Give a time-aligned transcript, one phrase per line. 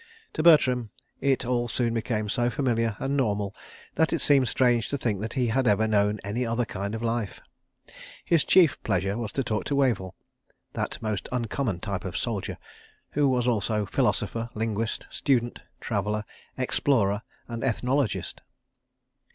[0.33, 3.53] To Bertram it all soon became so familiar and normal
[3.93, 7.03] that it seemed strange to think that he had ever known any other kind of
[7.03, 7.39] life.
[8.25, 10.15] His chief pleasure was to talk to Wavell,
[10.73, 12.57] that most uncommon type of soldier,
[13.11, 16.23] who was also philosopher, linguist, student, traveller,
[16.57, 18.41] explorer and ethnologist.